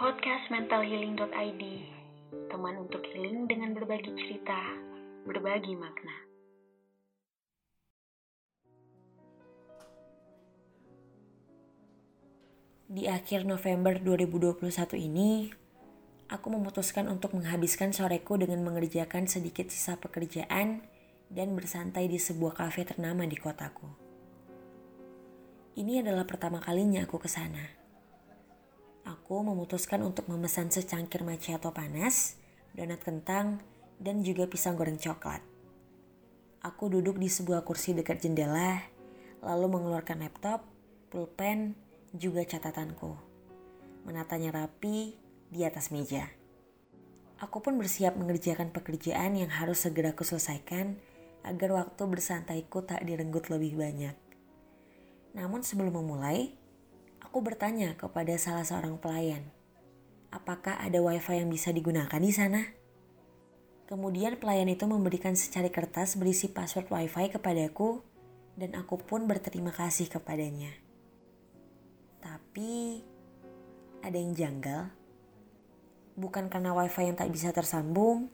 Podcast 0.00 0.48
mentalhealing.id 0.48 1.62
Teman 2.48 2.88
untuk 2.88 3.04
healing 3.12 3.44
dengan 3.44 3.76
berbagi 3.76 4.08
cerita, 4.16 4.56
berbagi 5.28 5.76
makna. 5.76 6.16
Di 12.88 13.12
akhir 13.12 13.44
November 13.44 14.00
2021 14.00 14.72
ini, 14.96 15.52
aku 16.32 16.48
memutuskan 16.48 17.04
untuk 17.04 17.36
menghabiskan 17.36 17.92
soreku 17.92 18.40
dengan 18.40 18.64
mengerjakan 18.64 19.28
sedikit 19.28 19.68
sisa 19.68 20.00
pekerjaan 20.00 20.80
dan 21.28 21.52
bersantai 21.52 22.08
di 22.08 22.16
sebuah 22.16 22.56
kafe 22.56 22.88
ternama 22.88 23.28
di 23.28 23.36
kotaku. 23.36 23.84
Ini 25.76 26.00
adalah 26.00 26.24
pertama 26.24 26.56
kalinya 26.64 27.04
aku 27.04 27.20
ke 27.20 27.28
sana. 27.28 27.79
Aku 29.08 29.40
memutuskan 29.40 30.04
untuk 30.04 30.28
memesan 30.28 30.68
secangkir 30.68 31.24
macchiato 31.24 31.72
panas, 31.72 32.36
donat 32.76 33.00
kentang, 33.00 33.62
dan 34.00 34.24
juga 34.24 34.48
pisang 34.48 34.76
goreng 34.76 35.00
coklat. 35.00 35.40
Aku 36.60 36.92
duduk 36.92 37.16
di 37.16 37.32
sebuah 37.32 37.64
kursi 37.64 37.96
dekat 37.96 38.20
jendela, 38.20 38.84
lalu 39.40 39.66
mengeluarkan 39.72 40.20
laptop, 40.20 40.68
pulpen, 41.08 41.72
juga 42.12 42.44
catatanku. 42.44 43.16
Menatanya 44.04 44.52
rapi 44.52 45.16
di 45.48 45.60
atas 45.64 45.88
meja. 45.88 46.28
Aku 47.40 47.64
pun 47.64 47.80
bersiap 47.80 48.20
mengerjakan 48.20 48.68
pekerjaan 48.68 49.32
yang 49.40 49.48
harus 49.48 49.88
segera 49.88 50.12
kuselesaikan 50.12 51.00
agar 51.40 51.72
waktu 51.72 52.02
bersantaiku 52.04 52.84
tak 52.84 53.00
direnggut 53.08 53.48
lebih 53.48 53.80
banyak. 53.80 54.12
Namun 55.32 55.64
sebelum 55.64 55.96
memulai, 55.96 56.52
aku 57.30 57.46
bertanya 57.46 57.94
kepada 57.94 58.34
salah 58.42 58.66
seorang 58.66 58.98
pelayan, 58.98 59.46
apakah 60.34 60.82
ada 60.82 60.98
wifi 60.98 61.38
yang 61.38 61.46
bisa 61.46 61.70
digunakan 61.70 62.18
di 62.18 62.34
sana? 62.34 62.58
Kemudian 63.86 64.34
pelayan 64.34 64.66
itu 64.66 64.82
memberikan 64.90 65.38
secari 65.38 65.70
kertas 65.70 66.18
berisi 66.18 66.50
password 66.50 66.90
wifi 66.90 67.30
kepadaku 67.30 68.02
dan 68.58 68.74
aku 68.74 68.98
pun 68.98 69.30
berterima 69.30 69.70
kasih 69.70 70.10
kepadanya. 70.10 70.74
Tapi 72.18 72.98
ada 74.02 74.18
yang 74.18 74.34
janggal. 74.34 74.90
Bukan 76.18 76.50
karena 76.50 76.74
wifi 76.74 77.14
yang 77.14 77.14
tak 77.14 77.30
bisa 77.30 77.54
tersambung, 77.54 78.26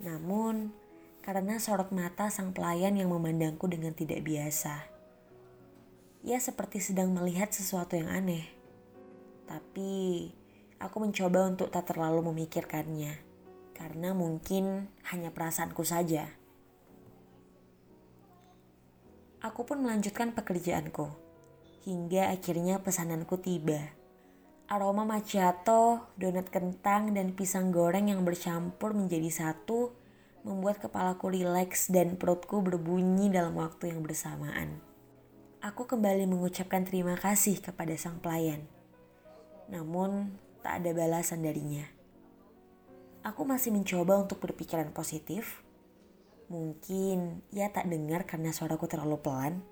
namun 0.00 0.72
karena 1.20 1.60
sorot 1.60 1.92
mata 1.92 2.32
sang 2.32 2.56
pelayan 2.56 2.96
yang 2.96 3.12
memandangku 3.12 3.68
dengan 3.68 3.92
tidak 3.92 4.24
biasa. 4.24 4.91
Ia 6.22 6.38
seperti 6.38 6.78
sedang 6.78 7.10
melihat 7.10 7.50
sesuatu 7.50 7.98
yang 7.98 8.06
aneh. 8.06 8.46
Tapi 9.50 10.30
aku 10.78 10.96
mencoba 11.02 11.50
untuk 11.50 11.74
tak 11.74 11.90
terlalu 11.90 12.30
memikirkannya. 12.30 13.18
Karena 13.74 14.14
mungkin 14.14 14.86
hanya 15.10 15.34
perasaanku 15.34 15.82
saja. 15.82 16.30
Aku 19.42 19.66
pun 19.66 19.82
melanjutkan 19.82 20.30
pekerjaanku. 20.30 21.10
Hingga 21.90 22.30
akhirnya 22.30 22.78
pesananku 22.78 23.42
tiba. 23.42 23.90
Aroma 24.70 25.02
macchiato, 25.02 26.06
donat 26.14 26.54
kentang, 26.54 27.10
dan 27.18 27.34
pisang 27.34 27.74
goreng 27.74 28.14
yang 28.14 28.22
bercampur 28.22 28.94
menjadi 28.94 29.50
satu 29.50 29.90
membuat 30.46 30.78
kepalaku 30.78 31.34
rileks 31.34 31.90
dan 31.90 32.14
perutku 32.14 32.62
berbunyi 32.62 33.26
dalam 33.26 33.58
waktu 33.58 33.90
yang 33.90 34.06
bersamaan 34.06 34.91
aku 35.62 35.86
kembali 35.86 36.26
mengucapkan 36.26 36.82
terima 36.82 37.14
kasih 37.14 37.62
kepada 37.62 37.94
sang 37.94 38.18
pelayan. 38.18 38.66
Namun, 39.70 40.34
tak 40.58 40.82
ada 40.82 40.90
balasan 40.90 41.46
darinya. 41.46 41.86
Aku 43.22 43.46
masih 43.46 43.70
mencoba 43.70 44.18
untuk 44.18 44.42
berpikiran 44.42 44.90
positif. 44.90 45.62
Mungkin 46.50 47.46
ia 47.54 47.70
tak 47.70 47.86
dengar 47.86 48.26
karena 48.26 48.50
suaraku 48.50 48.90
terlalu 48.90 49.22
pelan. 49.22 49.62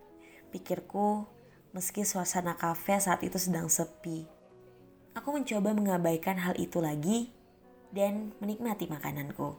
Pikirku, 0.54 1.26
meski 1.74 2.06
suasana 2.06 2.54
kafe 2.54 2.94
saat 3.02 3.26
itu 3.26 3.42
sedang 3.42 3.66
sepi. 3.66 4.30
Aku 5.18 5.34
mencoba 5.34 5.74
mengabaikan 5.74 6.38
hal 6.38 6.54
itu 6.54 6.78
lagi 6.78 7.34
dan 7.90 8.30
menikmati 8.38 8.86
makananku. 8.86 9.58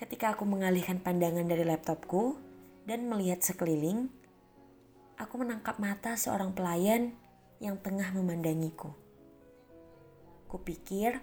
Ketika 0.00 0.32
aku 0.32 0.48
mengalihkan 0.48 1.04
pandangan 1.04 1.44
dari 1.44 1.68
laptopku 1.68 2.40
dan 2.88 3.12
melihat 3.12 3.44
sekeliling, 3.44 4.08
aku 5.18 5.42
menangkap 5.42 5.82
mata 5.82 6.14
seorang 6.14 6.54
pelayan 6.54 7.10
yang 7.58 7.74
tengah 7.82 8.14
memandangiku. 8.14 8.94
Kupikir 10.46 11.18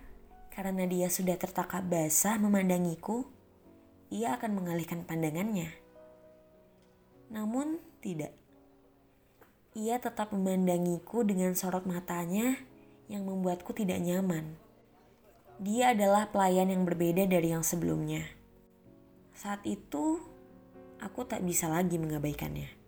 karena 0.51 0.83
dia 0.83 1.07
sudah 1.07 1.39
tertakap 1.39 1.87
basah 1.87 2.35
memandangiku, 2.35 3.23
ia 4.11 4.35
akan 4.35 4.51
mengalihkan 4.59 5.07
pandangannya. 5.07 5.71
Namun 7.31 7.79
tidak. 8.03 8.35
Ia 9.75 9.99
tetap 9.99 10.31
memandangiku 10.31 11.23
dengan 11.23 11.55
sorot 11.55 11.87
matanya 11.87 12.59
yang 13.07 13.27
membuatku 13.27 13.71
tidak 13.75 13.99
nyaman. 14.03 14.55
Dia 15.59 15.95
adalah 15.95 16.27
pelayan 16.31 16.67
yang 16.67 16.83
berbeda 16.83 17.27
dari 17.27 17.55
yang 17.55 17.63
sebelumnya. 17.63 18.27
Saat 19.35 19.63
itu, 19.67 20.19
aku 20.99 21.27
tak 21.27 21.43
bisa 21.43 21.67
lagi 21.67 21.95
mengabaikannya 21.99 22.84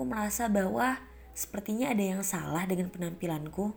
aku 0.00 0.08
merasa 0.08 0.48
bahwa 0.48 0.96
sepertinya 1.36 1.92
ada 1.92 2.00
yang 2.00 2.24
salah 2.24 2.64
dengan 2.64 2.88
penampilanku. 2.88 3.76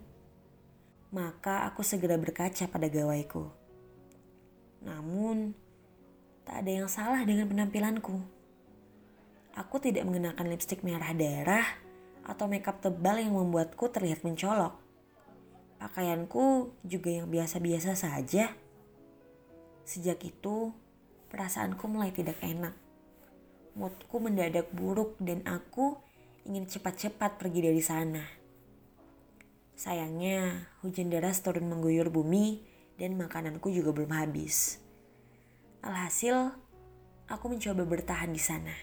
Maka 1.12 1.68
aku 1.68 1.84
segera 1.84 2.16
berkaca 2.16 2.64
pada 2.72 2.88
gawaiku. 2.88 3.52
Namun, 4.88 5.52
tak 6.48 6.64
ada 6.64 6.72
yang 6.80 6.88
salah 6.88 7.28
dengan 7.28 7.52
penampilanku. 7.52 8.24
Aku 9.52 9.84
tidak 9.84 10.08
mengenakan 10.08 10.48
lipstik 10.48 10.80
merah 10.80 11.12
darah 11.12 11.68
atau 12.24 12.48
makeup 12.48 12.80
tebal 12.80 13.20
yang 13.20 13.36
membuatku 13.36 13.92
terlihat 13.92 14.24
mencolok. 14.24 14.80
Pakaianku 15.84 16.72
juga 16.88 17.20
yang 17.20 17.28
biasa-biasa 17.28 18.00
saja. 18.00 18.56
Sejak 19.84 20.24
itu, 20.24 20.72
perasaanku 21.28 21.84
mulai 21.92 22.16
tidak 22.16 22.40
enak 22.40 22.80
moodku 23.74 24.22
mendadak 24.22 24.70
buruk 24.70 25.18
dan 25.18 25.42
aku 25.50 25.98
ingin 26.44 26.68
cepat-cepat 26.68 27.40
pergi 27.40 27.60
dari 27.64 27.84
sana. 27.84 28.24
Sayangnya, 29.74 30.70
hujan 30.86 31.10
deras 31.10 31.42
turun 31.42 31.68
mengguyur 31.68 32.14
bumi 32.14 32.64
dan 32.96 33.18
makananku 33.18 33.74
juga 33.74 33.92
belum 33.92 34.14
habis. 34.14 34.80
Alhasil, 35.84 36.56
aku 37.28 37.46
mencoba 37.52 37.84
bertahan 37.84 38.32
di 38.32 38.40
sana, 38.40 38.76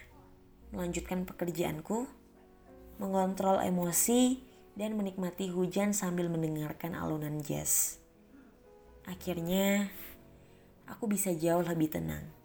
melanjutkan 0.69 1.25
pekerjaanku, 1.25 2.05
mengontrol 3.01 3.63
emosi, 3.63 4.43
dan 4.77 4.95
menikmati 4.95 5.49
hujan 5.49 5.91
sambil 5.91 6.29
mendengarkan 6.29 6.93
alunan 6.93 7.41
jazz. 7.41 7.97
Akhirnya, 9.09 9.89
aku 10.85 11.09
bisa 11.09 11.33
jauh 11.33 11.65
lebih 11.65 11.89
tenang 11.89 12.41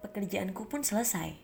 pekerjaanku 0.00 0.64
pun 0.66 0.80
selesai. 0.80 1.36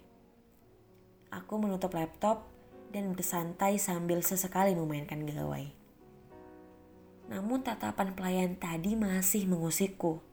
Aku 1.30 1.60
menutup 1.60 1.92
laptop 1.92 2.48
dan 2.96 3.12
bersantai 3.12 3.76
sambil 3.76 4.24
sesekali 4.24 4.72
memainkan 4.72 5.20
gawai. 5.28 5.68
Namun 7.28 7.60
tatapan 7.60 8.16
pelayan 8.16 8.56
tadi 8.56 8.96
masih 8.96 9.44
mengusikku. 9.44 10.24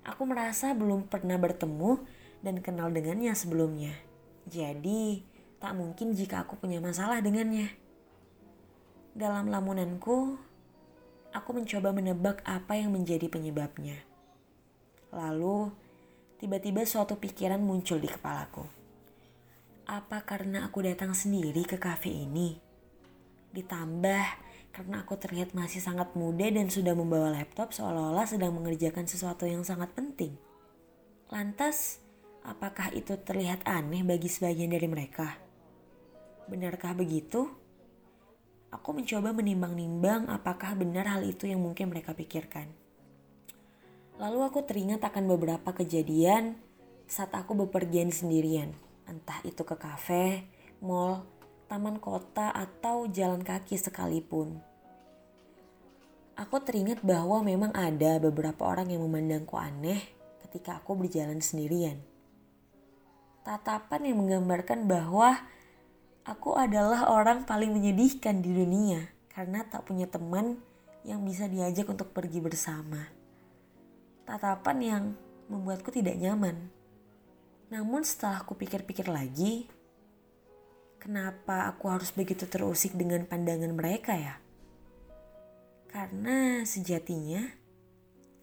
Aku 0.00 0.24
merasa 0.24 0.72
belum 0.72 1.12
pernah 1.12 1.36
bertemu 1.36 2.00
dan 2.40 2.64
kenal 2.64 2.88
dengannya 2.88 3.36
sebelumnya. 3.36 3.92
Jadi, 4.48 5.28
tak 5.60 5.76
mungkin 5.76 6.16
jika 6.16 6.48
aku 6.48 6.56
punya 6.56 6.80
masalah 6.80 7.20
dengannya. 7.20 7.68
Dalam 9.12 9.52
lamunanku, 9.52 10.40
aku 11.36 11.50
mencoba 11.52 11.92
menebak 11.92 12.40
apa 12.48 12.80
yang 12.80 12.96
menjadi 12.96 13.28
penyebabnya. 13.28 14.00
Lalu, 15.12 15.68
tiba-tiba 16.40 16.80
suatu 16.88 17.20
pikiran 17.20 17.60
muncul 17.60 18.00
di 18.00 18.08
kepalaku. 18.08 18.83
Apa 19.84 20.24
karena 20.24 20.64
aku 20.64 20.80
datang 20.80 21.12
sendiri 21.12 21.60
ke 21.68 21.76
kafe 21.76 22.08
ini? 22.08 22.56
Ditambah 23.52 24.24
karena 24.72 25.04
aku 25.04 25.20
terlihat 25.20 25.52
masih 25.52 25.84
sangat 25.84 26.16
muda 26.16 26.48
dan 26.48 26.72
sudah 26.72 26.96
membawa 26.96 27.28
laptop 27.28 27.76
seolah-olah 27.76 28.24
sedang 28.24 28.56
mengerjakan 28.56 29.04
sesuatu 29.04 29.44
yang 29.44 29.60
sangat 29.60 29.92
penting. 29.92 30.40
Lantas, 31.28 32.00
apakah 32.48 32.96
itu 32.96 33.12
terlihat 33.28 33.60
aneh 33.68 34.00
bagi 34.00 34.32
sebagian 34.32 34.72
dari 34.72 34.88
mereka? 34.88 35.36
Benarkah 36.48 36.96
begitu? 36.96 37.52
Aku 38.72 38.96
mencoba 38.96 39.36
menimbang-nimbang 39.36 40.32
apakah 40.32 40.72
benar 40.80 41.12
hal 41.12 41.28
itu 41.28 41.44
yang 41.44 41.60
mungkin 41.60 41.92
mereka 41.92 42.16
pikirkan. 42.16 42.72
Lalu 44.16 44.48
aku 44.48 44.64
teringat 44.64 45.04
akan 45.04 45.28
beberapa 45.28 45.76
kejadian 45.76 46.56
saat 47.04 47.36
aku 47.36 47.52
bepergian 47.68 48.08
sendirian. 48.08 48.83
Entah 49.04 49.40
itu 49.44 49.62
ke 49.62 49.76
kafe, 49.76 50.48
mall, 50.80 51.24
taman 51.68 52.00
kota, 52.00 52.52
atau 52.52 53.04
jalan 53.08 53.44
kaki 53.44 53.76
sekalipun. 53.76 54.60
Aku 56.34 56.58
teringat 56.58 57.06
bahwa 57.06 57.46
memang 57.46 57.70
ada 57.78 58.18
beberapa 58.18 58.66
orang 58.66 58.90
yang 58.90 59.06
memandangku 59.06 59.54
aneh 59.54 60.02
ketika 60.42 60.82
aku 60.82 60.98
berjalan 60.98 61.38
sendirian. 61.38 62.02
Tatapan 63.46 64.10
yang 64.10 64.18
menggambarkan 64.24 64.90
bahwa 64.90 65.38
aku 66.26 66.58
adalah 66.58 67.06
orang 67.12 67.46
paling 67.46 67.70
menyedihkan 67.70 68.42
di 68.42 68.50
dunia 68.50 69.14
karena 69.30 69.62
tak 69.68 69.86
punya 69.86 70.10
teman 70.10 70.58
yang 71.04 71.20
bisa 71.22 71.46
diajak 71.46 71.86
untuk 71.86 72.10
pergi 72.10 72.40
bersama. 72.40 73.12
Tatapan 74.24 74.78
yang 74.80 75.04
membuatku 75.52 75.92
tidak 75.92 76.16
nyaman. 76.16 76.72
Namun 77.72 78.04
setelah 78.04 78.44
aku 78.44 78.56
pikir-pikir 78.58 79.08
lagi, 79.08 79.68
kenapa 81.00 81.68
aku 81.68 81.88
harus 81.88 82.12
begitu 82.12 82.44
terusik 82.44 82.96
dengan 82.96 83.24
pandangan 83.24 83.72
mereka 83.72 84.16
ya? 84.16 84.36
Karena 85.88 86.66
sejatinya, 86.66 87.44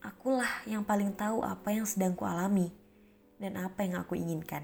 akulah 0.01 0.63
yang 0.65 0.87
paling 0.87 1.13
tahu 1.13 1.43
apa 1.43 1.75
yang 1.75 1.83
sedang 1.83 2.15
kualami 2.15 2.71
dan 3.41 3.57
apa 3.57 3.83
yang 3.83 3.99
aku 3.99 4.15
inginkan. 4.15 4.63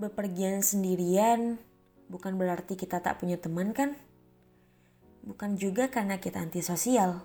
Bepergian 0.00 0.64
sendirian 0.64 1.60
bukan 2.08 2.34
berarti 2.40 2.74
kita 2.74 3.04
tak 3.04 3.20
punya 3.20 3.36
teman 3.36 3.76
kan? 3.76 3.94
Bukan 5.22 5.60
juga 5.60 5.92
karena 5.92 6.16
kita 6.16 6.40
antisosial. 6.40 7.22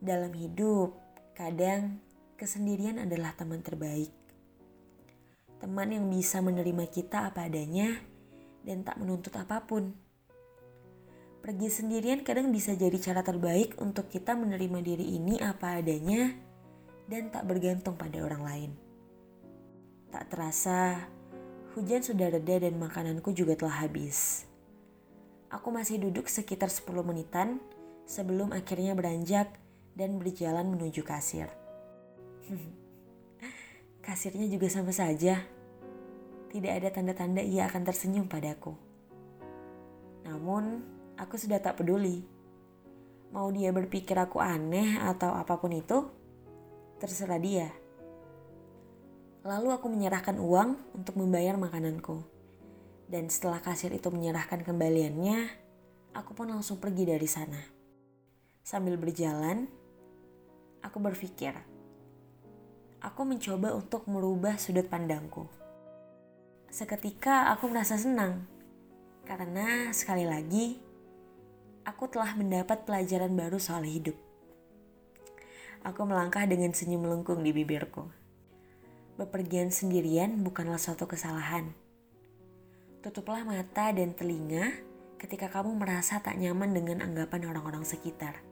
Dalam 0.00 0.36
hidup, 0.36 0.96
kadang 1.32 2.00
kesendirian 2.36 3.00
adalah 3.00 3.32
teman 3.32 3.64
terbaik. 3.64 4.19
Teman 5.60 5.92
yang 5.92 6.08
bisa 6.08 6.40
menerima 6.40 6.88
kita 6.88 7.28
apa 7.28 7.44
adanya 7.44 8.00
dan 8.64 8.80
tak 8.80 8.96
menuntut 8.96 9.36
apa 9.36 9.60
pun. 9.60 9.92
Pergi 11.44 11.68
sendirian 11.68 12.24
kadang 12.24 12.48
bisa 12.48 12.72
jadi 12.72 12.96
cara 12.96 13.20
terbaik 13.20 13.76
untuk 13.76 14.08
kita 14.08 14.32
menerima 14.32 14.80
diri 14.80 15.20
ini 15.20 15.36
apa 15.36 15.76
adanya 15.76 16.32
dan 17.08 17.28
tak 17.28 17.44
bergantung 17.44 18.00
pada 18.00 18.24
orang 18.24 18.40
lain. 18.40 18.70
Tak 20.08 20.32
terasa, 20.32 20.96
hujan 21.76 22.00
sudah 22.00 22.32
reda 22.32 22.64
dan 22.64 22.80
makananku 22.80 23.32
juga 23.36 23.52
telah 23.52 23.84
habis. 23.84 24.48
Aku 25.52 25.68
masih 25.68 26.00
duduk 26.00 26.24
sekitar 26.32 26.72
10 26.72 26.88
menitan 27.04 27.60
sebelum 28.08 28.56
akhirnya 28.56 28.96
beranjak 28.96 29.52
dan 29.92 30.16
berjalan 30.16 30.72
menuju 30.72 31.04
kasir. 31.04 31.52
Kasirnya 34.00 34.48
juga 34.48 34.66
sama 34.72 34.96
saja. 34.96 35.44
Tidak 36.50 36.72
ada 36.72 36.88
tanda-tanda 36.88 37.44
ia 37.44 37.68
akan 37.68 37.82
tersenyum 37.84 38.26
padaku. 38.26 38.74
Namun, 40.24 40.82
aku 41.20 41.36
sudah 41.36 41.60
tak 41.60 41.78
peduli. 41.78 42.24
Mau 43.30 43.52
dia 43.54 43.70
berpikir 43.70 44.18
aku 44.18 44.42
aneh 44.42 44.98
atau 44.98 45.36
apa 45.36 45.60
pun 45.60 45.70
itu, 45.70 46.10
terserah 46.98 47.38
dia. 47.38 47.68
Lalu 49.46 49.68
aku 49.72 49.86
menyerahkan 49.86 50.36
uang 50.36 50.96
untuk 50.96 51.14
membayar 51.16 51.54
makananku. 51.54 52.24
Dan 53.06 53.30
setelah 53.30 53.62
kasir 53.62 53.94
itu 53.94 54.10
menyerahkan 54.10 54.66
kembaliannya, 54.66 55.46
aku 56.14 56.34
pun 56.34 56.50
langsung 56.50 56.82
pergi 56.82 57.06
dari 57.06 57.28
sana. 57.30 57.58
Sambil 58.60 58.98
berjalan, 59.00 59.66
aku 60.84 60.98
berpikir, 61.00 61.54
aku 63.00 63.24
mencoba 63.24 63.72
untuk 63.72 64.04
merubah 64.06 64.60
sudut 64.60 64.84
pandangku. 64.84 65.48
Seketika 66.70 67.50
aku 67.50 67.72
merasa 67.72 67.96
senang 67.96 68.46
karena 69.24 69.90
sekali 69.90 70.28
lagi 70.28 70.78
aku 71.82 72.06
telah 72.12 72.36
mendapat 72.36 72.84
pelajaran 72.84 73.32
baru 73.32 73.56
soal 73.56 73.88
hidup. 73.88 74.14
Aku 75.80 76.04
melangkah 76.04 76.44
dengan 76.44 76.76
senyum 76.76 77.08
melengkung 77.08 77.40
di 77.40 77.56
bibirku. 77.56 78.04
Bepergian 79.16 79.72
sendirian 79.72 80.44
bukanlah 80.44 80.76
suatu 80.76 81.08
kesalahan. 81.08 81.72
Tutuplah 83.00 83.48
mata 83.48 83.88
dan 83.96 84.12
telinga 84.12 84.76
ketika 85.16 85.48
kamu 85.48 85.72
merasa 85.80 86.20
tak 86.20 86.36
nyaman 86.36 86.76
dengan 86.76 87.00
anggapan 87.00 87.48
orang-orang 87.48 87.84
sekitar. 87.84 88.44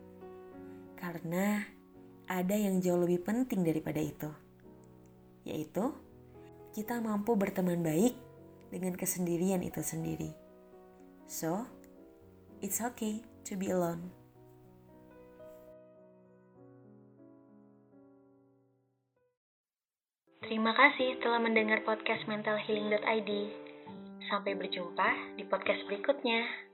Karena 0.96 1.68
ada 2.28 2.52
yang 2.52 2.84
jauh 2.84 3.00
lebih 3.00 3.24
penting 3.24 3.64
daripada 3.64 3.98
itu, 4.04 4.28
yaitu 5.48 5.96
kita 6.76 7.00
mampu 7.00 7.32
berteman 7.34 7.80
baik 7.80 8.12
dengan 8.68 8.92
kesendirian 8.94 9.64
itu 9.64 9.80
sendiri. 9.80 10.36
So, 11.24 11.64
it's 12.60 12.84
okay 12.84 13.24
to 13.48 13.56
be 13.56 13.72
alone. 13.72 14.12
Terima 20.44 20.72
kasih 20.72 21.20
telah 21.20 21.40
mendengar 21.44 21.84
podcast 21.84 22.24
mentalhealing.id. 22.24 23.30
Sampai 24.28 24.56
berjumpa 24.56 25.36
di 25.36 25.44
podcast 25.44 25.84
berikutnya. 25.88 26.67